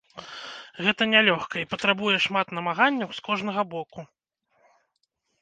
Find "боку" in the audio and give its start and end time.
3.77-4.09